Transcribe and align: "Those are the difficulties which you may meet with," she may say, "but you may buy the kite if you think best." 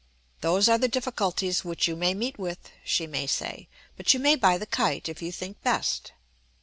"Those 0.39 0.67
are 0.67 0.79
the 0.79 0.87
difficulties 0.87 1.63
which 1.63 1.87
you 1.87 1.95
may 1.95 2.15
meet 2.15 2.39
with," 2.39 2.71
she 2.83 3.05
may 3.05 3.27
say, 3.27 3.67
"but 3.97 4.15
you 4.15 4.19
may 4.19 4.35
buy 4.35 4.57
the 4.57 4.65
kite 4.65 5.07
if 5.07 5.21
you 5.21 5.31
think 5.31 5.61
best." 5.61 6.13